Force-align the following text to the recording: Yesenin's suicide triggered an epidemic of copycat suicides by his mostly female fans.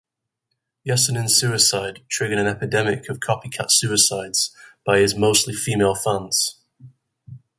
Yesenin's 0.83 1.35
suicide 1.37 1.99
triggered 2.09 2.39
an 2.39 2.47
epidemic 2.47 3.07
of 3.07 3.19
copycat 3.19 3.67
suicides 3.69 4.49
by 4.83 4.97
his 4.97 5.13
mostly 5.13 5.53
female 5.53 5.93
fans. 5.93 6.55